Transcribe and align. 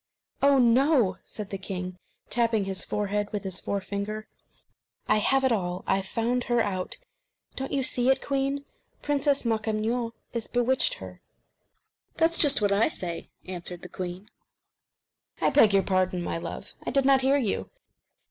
"Oh, 0.41 0.57
ho!" 0.73 1.17
said 1.23 1.51
the 1.51 1.59
king, 1.59 1.99
tapping 2.31 2.63
his 2.65 2.83
forehead 2.83 3.31
with 3.31 3.43
his 3.43 3.59
forefinger, 3.59 4.27
"I 5.07 5.17
have 5.19 5.43
it 5.43 5.51
all. 5.51 5.83
I've 5.85 6.07
found 6.07 6.45
her 6.45 6.59
out. 6.59 6.97
Don't 7.55 7.71
you 7.71 7.83
see 7.83 8.09
it, 8.09 8.19
queen? 8.19 8.65
Princess 9.03 9.45
Makemnoit 9.45 10.13
has 10.33 10.47
bewitched 10.47 10.95
her." 10.95 11.21
"That's 12.15 12.39
just 12.39 12.63
what 12.63 12.71
I 12.71 12.89
say," 12.89 13.29
answered 13.45 13.83
the 13.83 13.89
queen. 13.89 14.31
"I 15.39 15.51
beg 15.51 15.71
your 15.71 15.83
pardon, 15.83 16.23
my 16.23 16.39
love; 16.39 16.73
I 16.83 16.89
did 16.89 17.05
not 17.05 17.21
hear 17.21 17.37
you. 17.37 17.69